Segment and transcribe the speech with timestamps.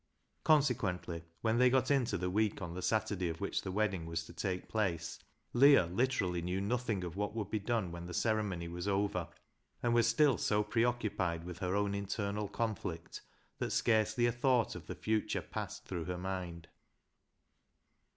[0.43, 4.23] Consequently, when they got into the week on the Saturday of which the wedding was
[4.25, 5.19] to take place,
[5.53, 9.27] Leah literally knew nothing of what would be done when the ceremony was over,
[9.83, 13.21] and was still so preoccupied with her own internal con flict
[13.59, 16.67] that scarcely a thought of the future passed through her mind.